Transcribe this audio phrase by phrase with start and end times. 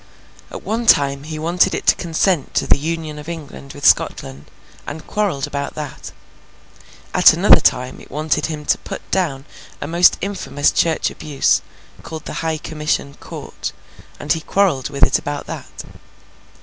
[0.49, 4.49] At one time he wanted it to consent to the Union of England with Scotland,
[4.87, 6.11] and quarrelled about that.
[7.13, 9.45] At another time it wanted him to put down
[9.79, 11.61] a most infamous Church abuse,
[12.01, 13.73] called the High Commission Court,
[14.19, 15.83] and he quarrelled with it about that.